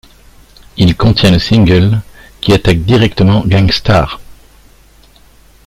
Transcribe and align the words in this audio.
Il 0.77 0.97
contient 0.97 1.29
le 1.29 1.37
single', 1.37 2.01
qui 2.41 2.53
attaque 2.53 2.79
directement 2.79 3.45
Gang 3.45 3.69
Starr. 3.71 4.19